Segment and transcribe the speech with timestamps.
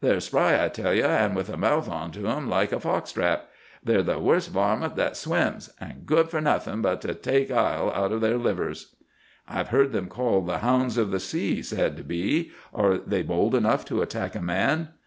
[0.00, 3.50] They're spry, I tell you, an' with a mouth onto 'em like a fox trap.
[3.84, 8.10] They're the worst varmin that swims; an' good fer nothin' but to make ile out
[8.10, 8.96] of ther livers.'
[9.46, 12.50] "'I've heard them called the "hounds of the sea,"' said B——.
[12.72, 14.88] 'Are they bold enough to attack a man?